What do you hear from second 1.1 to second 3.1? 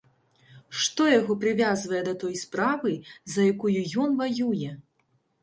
яго прывязвае да той справы,